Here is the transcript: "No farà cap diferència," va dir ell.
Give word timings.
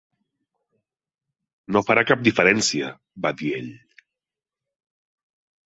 "No 1.75 1.83
farà 1.91 2.05
cap 2.13 2.25
diferència," 2.29 2.89
va 3.27 3.35
dir 3.43 3.53
ell. 3.61 3.71